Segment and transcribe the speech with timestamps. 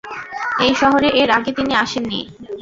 [0.57, 2.19] এই শহরে এর আগে তিনি আসেন নি।